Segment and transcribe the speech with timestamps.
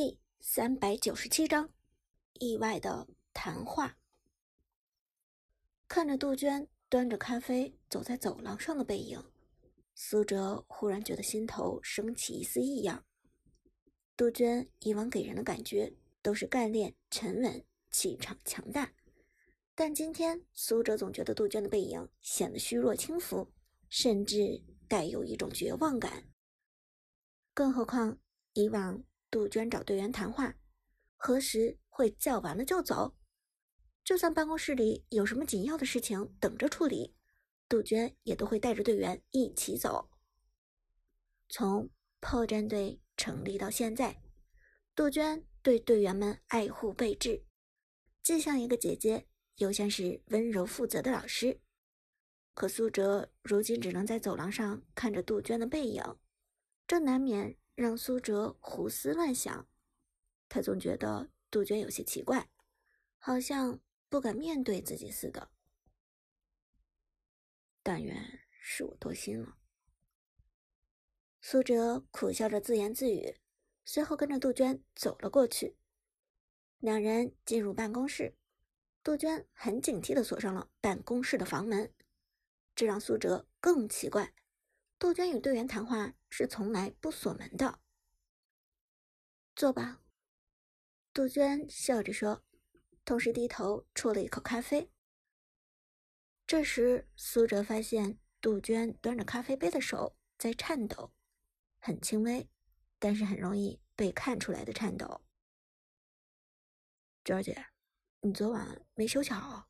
[0.00, 1.70] 第三百九十七章，
[2.34, 3.98] 意外的谈话。
[5.88, 9.20] 看着杜鹃端着咖啡走在走廊上的背影，
[9.96, 13.04] 苏哲忽然觉得心头升起一丝异样。
[14.16, 18.92] 杜鹃以往给人的感觉都是干练、沉稳、气场强大，
[19.74, 23.50] 但今天苏哲总觉得杜鹃的背影显得虚弱轻浮，
[23.88, 26.30] 甚至带有一种绝望感。
[27.52, 28.16] 更何况
[28.52, 29.02] 以往。
[29.30, 30.54] 杜鹃找队员谈话，
[31.16, 33.16] 何时会叫完了就走？
[34.02, 37.14] 就算办公室里有什么紧要的事情等着处理，
[37.68, 40.10] 杜鹃也都会带着队员一起走。
[41.50, 41.90] 从
[42.20, 44.22] 炮战队成立到现在，
[44.94, 47.44] 杜鹃对队员们爱护备至，
[48.22, 49.26] 既像一个姐姐，
[49.56, 51.60] 又像是温柔负责的老师。
[52.54, 56.02] 可苏哲如今只能在走廊上看着杜鹃的背影，
[56.86, 57.58] 这难免。
[57.78, 59.68] 让苏哲胡思乱想，
[60.48, 62.50] 他总觉得杜鹃有些奇怪，
[63.18, 65.52] 好像不敢面对自己似的。
[67.84, 69.58] 但愿是我多心了。
[71.40, 73.38] 苏哲苦笑着自言自语，
[73.84, 75.76] 随后跟着杜鹃走了过去。
[76.78, 78.36] 两人进入办公室，
[79.04, 81.94] 杜鹃很警惕地锁上了办公室的房门，
[82.74, 84.34] 这让苏哲更奇怪。
[84.98, 87.78] 杜鹃与队员谈话是从来不锁门的。
[89.54, 90.02] 坐吧，
[91.12, 92.44] 杜鹃笑着说，
[93.04, 94.90] 同时低头啜了一口咖啡。
[96.46, 101.12] 这时，苏哲发现杜鹃端着咖啡杯的手在颤抖，
[101.78, 102.48] 很轻微，
[102.98, 105.22] 但是很容易被看出来的颤抖。
[107.24, 107.66] 娟儿姐，
[108.20, 109.68] 你昨晚没休息好？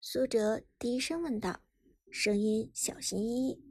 [0.00, 1.65] 苏哲低声问道。
[2.10, 3.62] 声音小心翼翼，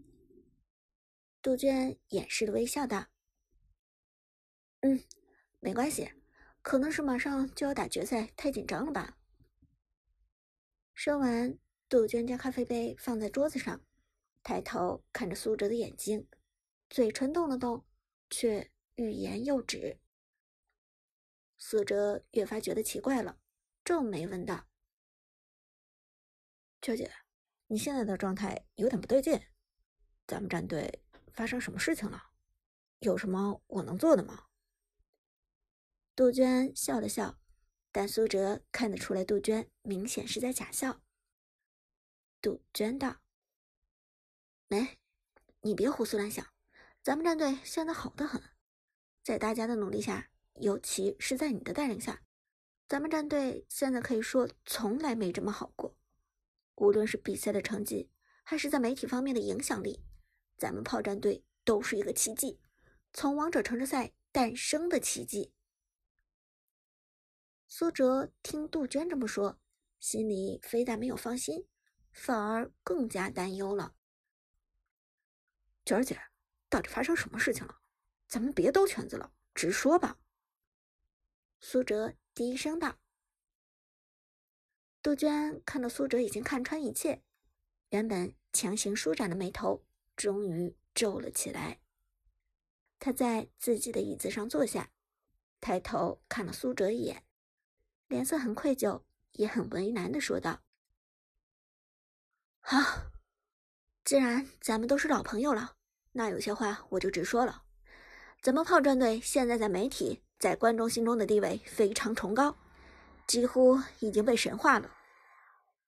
[1.42, 3.08] 杜鹃掩饰的微笑道
[4.82, 5.04] ：“嗯，
[5.60, 6.12] 没关系，
[6.62, 9.18] 可能是马上就要打决赛，太紧张了吧。”
[10.94, 11.58] 说完，
[11.90, 13.84] 杜鹃将咖啡杯放在桌子上，
[14.44, 16.28] 抬头看着苏哲的眼睛，
[16.90, 17.86] 嘴唇动了动，
[18.30, 20.00] 却欲言又止。
[21.58, 23.40] 苏哲越发觉得奇怪了，
[23.84, 24.68] 皱眉问道
[26.82, 27.12] ：“秋姐。”
[27.76, 29.38] 你现在的状态有点不对劲，
[30.26, 31.04] 咱们战队
[31.34, 32.30] 发生什么事情了？
[33.00, 34.46] 有什么我能做的吗？
[36.16, 37.38] 杜鹃笑了笑，
[37.92, 41.02] 但苏哲看得出来，杜鹃明显是在假笑。
[42.42, 43.18] 杜鹃道
[44.70, 44.98] ：“没，
[45.60, 46.48] 你别胡思乱想，
[47.04, 48.42] 咱们战队现在好的很，
[49.22, 50.30] 在大家的努力下，
[50.62, 52.22] 尤其是在你的带领下，
[52.88, 55.85] 咱们战队现在可以说从来没这么好过。”
[56.76, 58.10] 无论是比赛的成绩，
[58.44, 60.04] 还是在媒体方面的影响力，
[60.58, 62.60] 咱们炮战队都是一个奇迹，
[63.14, 65.54] 从王者城市赛诞生的奇迹。
[67.68, 69.60] 苏哲听杜鹃这么说，
[70.00, 71.68] 心里非但没有放心，
[72.12, 73.96] 反而更加担忧了。
[75.84, 76.20] 娟儿姐，
[76.70, 77.80] 到底发生什么事情了？
[78.28, 80.20] 咱们别兜圈子了，直说吧。
[81.60, 83.00] 苏哲低声道。
[85.06, 87.22] 杜鹃看到苏哲已经看穿一切，
[87.90, 89.86] 原本强行舒展的眉头
[90.16, 91.80] 终于皱了起来。
[92.98, 94.90] 他在自己的椅子上坐下，
[95.62, 97.24] 抬头看了苏哲一眼，
[98.08, 100.64] 脸色很愧疚，也很为难的说道
[102.62, 103.12] ：“好，
[104.04, 105.76] 既然咱们都是老朋友了，
[106.14, 107.62] 那有些话我就直说了。
[108.42, 112.58] 咱们炮战队现在在媒体、在观众心中的地位非常崇高。”
[113.28, 114.95] 几乎已经被神化了，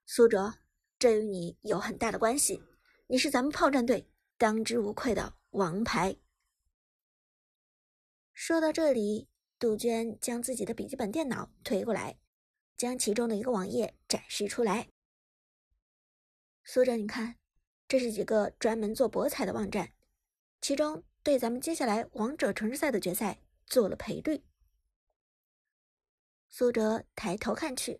[0.10, 0.54] 苏哲，
[0.98, 2.64] 这与你有很大的关系。
[3.08, 6.16] 你是咱们炮战队当之无愧的王牌。
[8.34, 9.28] 说到这里，
[9.60, 12.18] 杜鹃将自己的笔记本电脑推过来，
[12.78, 14.88] 将其中的一个网页展示出来。
[16.64, 17.36] 苏哲，你看，
[17.86, 19.92] 这是几个专门做博彩的网站，
[20.62, 24.46] 其中对咱们接下来王者城市赛的决赛做了赔率。
[26.48, 28.00] 苏哲抬头看去，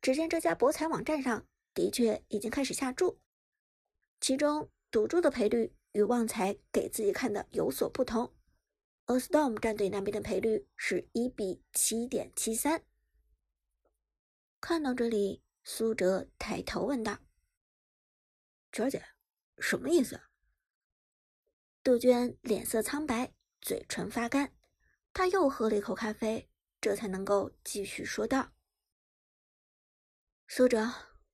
[0.00, 3.18] 只见这家博彩网站上的确已经开始下注，
[4.20, 8.32] 其中赌注的赔率与旺财给自己看的有所不同
[9.06, 12.84] ，A Storm 战队那边的赔率是一比七点七三。
[14.60, 17.18] 看到这里，苏哲抬头问道
[18.72, 19.04] ：“娟姐，
[19.58, 20.20] 什么意思？”
[21.82, 24.52] 杜鹃脸色苍白，嘴唇发干，
[25.12, 26.48] 她又喝了一口咖啡。
[26.80, 28.52] 这才能够继续说道
[30.48, 30.88] ：“苏哲，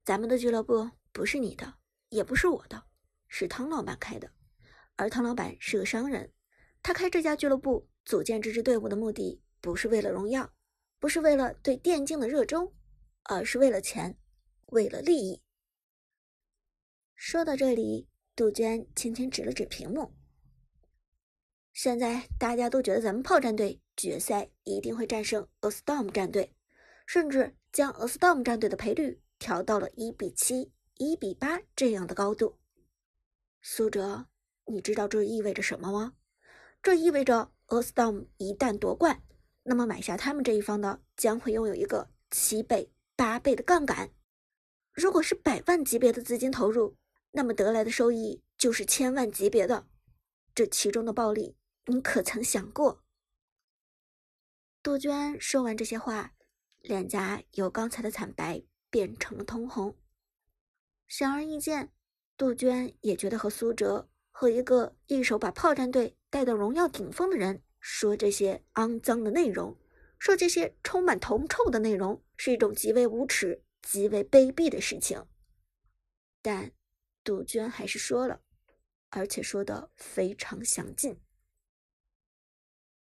[0.04, 1.74] 咱们的俱乐部不是你的，
[2.08, 2.82] 也不是我的，
[3.28, 4.30] 是汤老板开的。
[4.96, 6.32] 而汤老板是个商人，
[6.82, 10.52] 他开这家俱乐部组建这支队伍的目的不是为了荣耀，
[10.98, 12.72] 不是为了对电竞的热衷，
[13.24, 14.18] 而是为了钱，
[14.66, 15.42] 为了利益。
[17.14, 20.14] 说到这里，杜鹃轻轻指了指屏幕。
[21.74, 26.54] 现在大家都觉得咱们炮战队决赛一定会战胜 A Storm 战队，
[27.12, 32.58] 甚至将 A Storm 战队的赔率调到了一比七、一比八这样的高度。
[33.60, 34.28] 苏哲，
[34.64, 36.14] 你知道这意味着什么吗？
[36.82, 39.22] 这意味着 A Storm 一旦夺冠，
[39.64, 44.10] 那么买下他们这一方的将会拥有一个七倍、八倍的杠杆。
[44.94, 46.96] 如果是百万级别的资金投入，
[47.32, 49.86] 那么得来的收益就是千万级别的。
[50.54, 51.58] 这其中的暴利。
[51.84, 53.02] 你可曾想过？
[54.82, 56.32] 杜鹃说完这些话，
[56.82, 59.96] 脸颊由刚才的惨白变成了通红。
[61.08, 61.92] 显而易见，
[62.36, 69.78] 杜鹃也觉得和苏哲和一个一手把炮战队带到荣耀顶峰的人说这些肮脏的内容，
[70.18, 75.24] 说这些充满铜臭的内容，是一种极为无耻、极为卑鄙的事情。
[76.40, 76.72] 但
[77.22, 78.40] 杜鹃还是说了，
[79.10, 81.20] 而且说的非常详尽。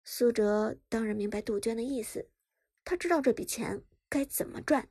[0.03, 2.31] 苏哲当然明白杜鹃的意思，
[2.89, 4.89] 他知道这笔钱该怎么赚，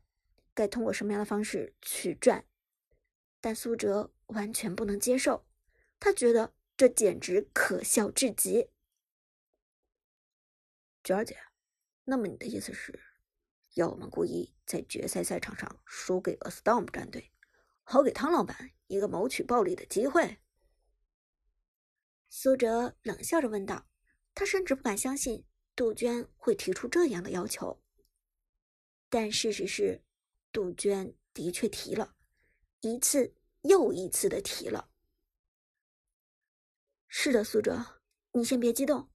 [0.53, 2.45] 该通过什么样的方式去赚，
[3.41, 5.47] 但苏哲完全不能接受，
[5.99, 8.69] 他觉得这简直可笑至极。
[11.03, 11.39] 娟儿姐，
[12.03, 13.01] 那么你的意思是，
[13.73, 17.31] 要我们故意在决赛赛场上输给 A Storm 战队，
[17.81, 20.38] 好给汤老板一个谋取暴利的机会？
[22.29, 23.88] 苏哲冷笑着问道。
[24.35, 27.81] 他甚至不敢相信杜鹃会提出这样的要求，
[29.09, 30.01] 但事实是，
[30.51, 32.15] 杜鹃的确提了，
[32.81, 34.89] 一次又一次的提了。
[37.07, 38.01] 是的，苏哲，
[38.31, 39.09] 你先别激动，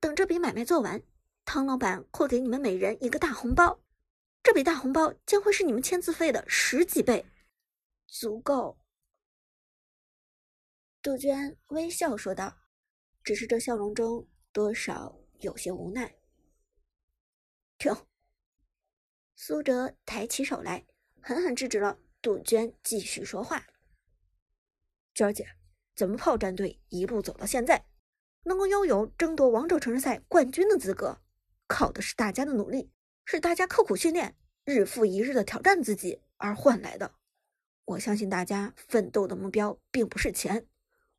[0.00, 1.02] 等这笔买卖做完，
[1.44, 3.80] 汤老板会给你们每人一个大红包，
[4.42, 7.26] 这笔大红包将会是你们签字费的十几倍，
[8.06, 8.78] 足够。
[11.02, 12.58] 杜鹃微笑说道，
[13.22, 14.28] 只是这笑容中。
[14.50, 16.16] 多少有些无奈。
[17.78, 17.94] 停！
[19.40, 20.84] 苏哲抬起手来，
[21.20, 23.68] 狠狠制止了杜鹃继续说话。
[25.14, 25.46] 娟儿姐，
[25.94, 27.86] 咱们炮战队一路走到现在，
[28.42, 31.20] 能够拥有争夺王者城市赛冠军的资格，
[31.68, 32.90] 靠的是大家的努力，
[33.24, 37.14] 是大家刻苦训练、日复一日的挑战自己而换来的。
[37.84, 40.66] 我相信大家奋斗的目标并不是钱，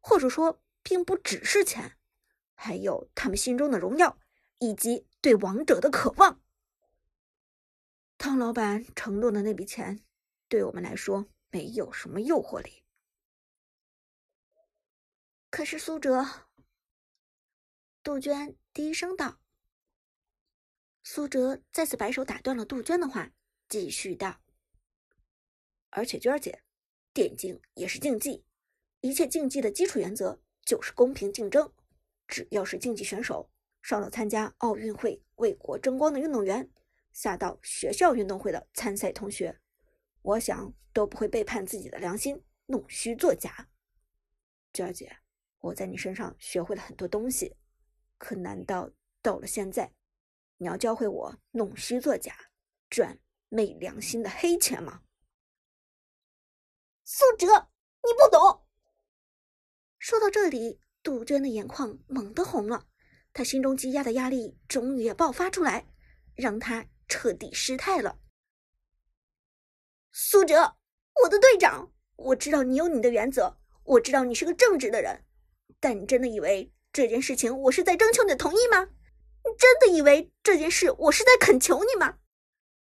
[0.02, 1.94] 或者说，并不只是钱。
[2.54, 4.20] 还有他们心中的荣耀，
[4.60, 6.42] 以及对王者的渴望。
[8.20, 10.04] 汤老板承诺的那笔钱，
[10.50, 12.84] 对我们来说没有什么诱惑力。
[15.50, 16.26] 可是苏哲，
[18.04, 19.40] 杜鹃低声道。
[21.02, 23.32] 苏哲再次摆手打断了杜鹃的话，
[23.70, 24.42] 继续道
[25.90, 26.62] ：“而且娟儿姐，
[27.14, 28.44] 电竞也是竞技，
[29.00, 31.72] 一切竞技的基础原则就是公平竞争。”
[32.28, 33.50] 只要是竞技选手，
[33.82, 36.70] 上了参加奥运会为国争光的运动员，
[37.20, 39.60] 下到学校运动会的参赛同学，
[40.22, 43.68] 我想都不会背叛自己的良心，弄虚作假。
[44.72, 45.18] 娟姐，
[45.60, 47.58] 我在你身上学会了很多东西，
[48.18, 48.90] 可难道
[49.22, 49.92] 到了现在，
[50.56, 52.34] 你要教会我弄虚作假、
[52.90, 55.02] 赚昧良心的黑钱吗？
[57.04, 57.48] 苏哲，
[58.02, 58.66] 你不懂。
[59.98, 60.80] 说到这里。
[61.02, 62.86] 杜鹃的眼眶猛地红了，
[63.32, 65.86] 她心中积压的压力终于也爆发出来，
[66.36, 68.20] 让她彻底失态了。
[70.12, 70.78] 苏哲，
[71.24, 75.26] 我的队长，我知道你有你的原则，我知道你是个正直的人，
[75.82, 78.86] 但你真的以为这件事情我是在征求你的同意吗？
[79.44, 82.20] 你真的以为这件事我是在恳求你吗？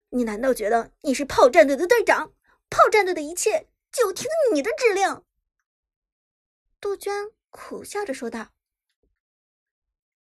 [0.09, 2.33] 你难道觉得你是炮战队的队长，
[2.69, 5.23] 炮战队的一切就听你的指令？
[6.79, 7.31] 杜鹃。
[7.49, 8.49] 苦笑着说道：“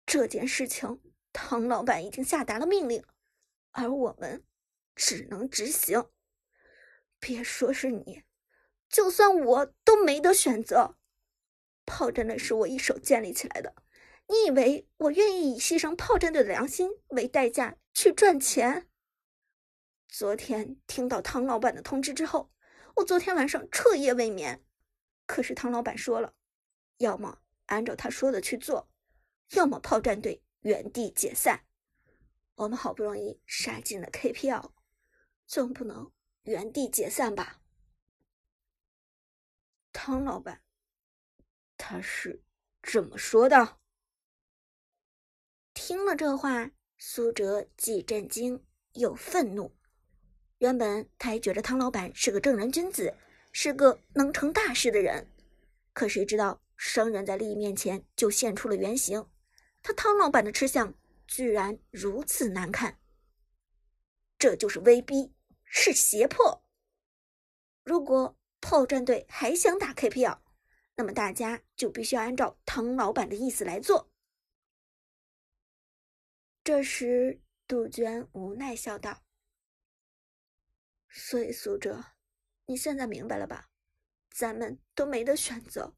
[0.06, 3.04] 这件事情，唐老板已经下达了命令，
[3.76, 4.42] 而我们
[4.94, 6.02] 只能执行。
[7.20, 8.22] 别说是你，
[8.88, 10.96] 就算我都没得选择。
[11.84, 13.74] 炮战队是我一手建立起来的，
[14.28, 18.88] 你以为我愿意以牺牲炮战队的良心为代价去赚钱？
[20.08, 22.50] 昨天听到汤老板的通知之后，
[22.96, 24.64] 我昨天晚上彻夜未眠。
[25.26, 26.32] 可是汤老板说了。”
[26.96, 28.88] 要么按照他说的去做，
[29.50, 31.65] 要么炮战队原地解散。
[32.56, 34.70] 我们好不容易杀进了 KPL，
[35.46, 36.10] 总不能
[36.42, 37.60] 原地解散吧？
[39.92, 40.62] 汤老板，
[41.76, 42.42] 他是
[42.82, 43.78] 这么说的。
[45.74, 49.76] 听了这话，苏哲既震惊又愤怒。
[50.58, 53.14] 原本他还觉得汤老板是个正人君子，
[53.52, 55.30] 是个能成大事的人，
[55.92, 59.28] 可谁知道商人在利益面前就现出了原形。
[59.82, 60.94] 他汤老板的吃相
[61.26, 63.00] 居然如此难看，
[64.38, 66.64] 这就是威逼，是胁迫。
[67.82, 70.40] 如果炮战队还想打 KPL，
[70.94, 74.10] 那么大家就必须要按照唐老板的意思来做。
[76.64, 79.22] 这时，杜鹃无奈笑道。
[81.08, 82.04] 所以，苏哲，
[82.66, 83.70] 你现在明白了吧？
[84.30, 85.96] 咱们都没得选择。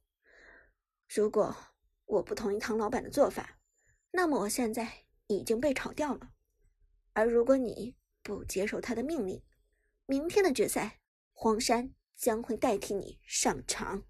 [1.08, 1.56] 如果
[2.04, 3.58] 我不同意唐老板的做法，
[4.11, 6.32] 那么我现在已经被炒掉了。
[7.12, 9.42] 而如果你不接受他的命令，
[10.06, 11.00] 明天的决赛，
[11.32, 14.04] 黄山将会代替你上场。